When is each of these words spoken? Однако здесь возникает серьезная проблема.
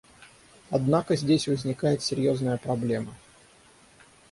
Однако 0.71 1.15
здесь 1.15 1.47
возникает 1.47 2.01
серьезная 2.01 2.57
проблема. 2.57 3.13